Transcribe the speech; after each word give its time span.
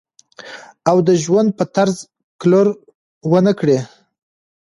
او 0.89 0.97
د 1.07 1.09
ژوند 1.23 1.49
پۀ 1.57 1.65
طرز 1.75 1.95
کلر 2.41 2.67
ونۀ 3.31 3.53
کړي 3.59 3.79